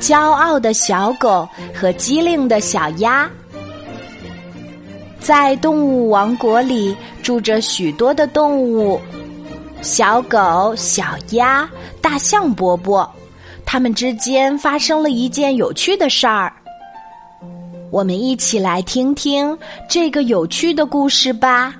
[0.00, 3.28] 骄傲的小狗和机灵的小鸭。
[5.18, 9.00] 在动物王国里住着许多的动物，
[9.82, 11.68] 小狗、小鸭、
[12.00, 13.10] 大象伯伯，
[13.64, 16.52] 它们之间发生了一件有趣的事儿。
[17.90, 19.56] 我们一起来听听
[19.88, 21.74] 这个有趣的故事吧。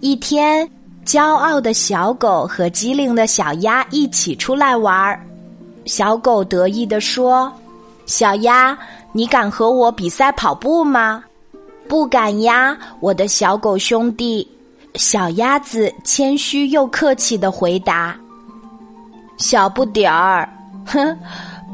[0.00, 0.68] 一天，
[1.06, 5.24] 骄傲的小狗和机灵的小鸭一起出来玩儿。
[5.84, 7.52] 小狗得意地说
[8.06, 8.76] ：“小鸭，
[9.12, 11.22] 你敢和我比赛跑步吗？”
[11.88, 14.48] 不敢呀，我的小狗兄弟。
[14.94, 18.14] 小鸭子谦虚又客气的回答
[19.38, 20.48] ：“小不点儿，
[20.86, 21.16] 哼，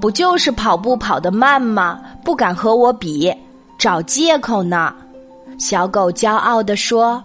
[0.01, 2.01] 不就是跑步跑得慢吗？
[2.25, 3.33] 不敢和我比，
[3.77, 4.95] 找借口呢。”
[5.59, 7.23] 小狗骄傲地说：“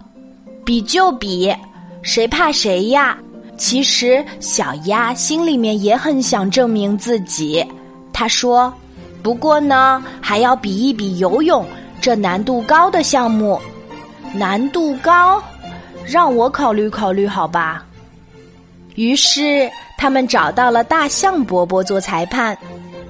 [0.64, 1.54] 比就比，
[2.02, 3.16] 谁怕谁呀？”
[3.56, 7.64] 其实小鸭心里面也很想证明自己。
[8.12, 8.72] 他说
[9.22, 11.64] ：“不过呢，还要比一比游泳。”
[12.00, 13.58] 这难度高的项目，
[14.34, 15.42] 难度高，
[16.04, 17.82] 让我考虑考虑，好吧。
[18.94, 22.54] 于是他们找到了大象伯伯做裁判，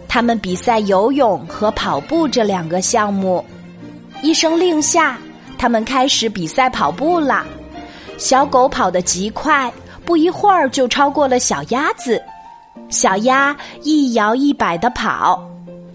[0.07, 3.45] 他们比赛游泳和跑步这两个项目。
[4.23, 5.19] 一声令下，
[5.59, 7.45] 他们开始比赛跑步了。
[8.17, 9.73] 小狗跑得极快，
[10.05, 12.21] 不一会儿就超过了小鸭子。
[12.89, 15.43] 小鸭一摇一摆的跑。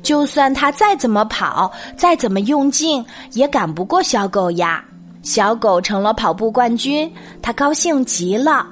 [0.02, 4.84] 就算它再怎么跑，再怎么用劲，也赶不过小狗呀。
[5.22, 8.66] 小狗成了跑步冠军，它高兴极了。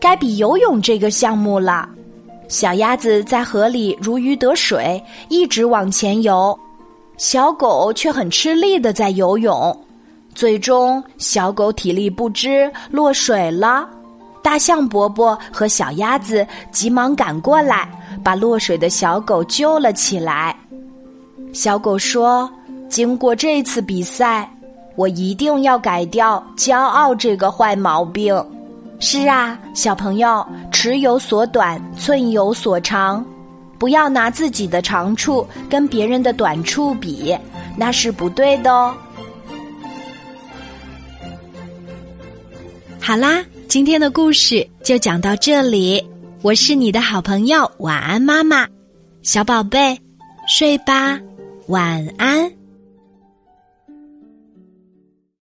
[0.00, 1.88] 该比游泳这个项目了。
[2.48, 6.58] 小鸭子在河里如鱼得水，一直往前游。
[7.18, 9.78] 小狗却很吃力的在游泳。
[10.34, 13.88] 最终，小狗体力不支落水了。
[14.44, 17.88] 大象伯伯和小鸭子急忙赶过来，
[18.22, 20.54] 把落水的小狗救了起来。
[21.54, 22.48] 小狗说
[22.86, 24.46] ：“经过这次比赛，
[24.96, 28.36] 我一定要改掉骄傲这个坏毛病。”
[29.00, 33.24] 是啊，小朋友，尺有所短，寸有所长，
[33.78, 37.34] 不要拿自己的长处跟别人的短处比，
[37.78, 38.94] 那是不对的哦。
[43.00, 46.02] 好啦，今天的故事就讲到这里。
[46.42, 48.66] 我是你的好朋友，晚安，妈妈，
[49.22, 49.98] 小宝贝，
[50.46, 51.18] 睡吧。
[51.68, 52.50] 晚安。